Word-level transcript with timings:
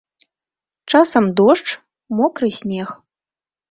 Часам 0.93 1.25
дождж, 1.41 1.69
мокры 2.17 2.47
снег. 2.65 2.89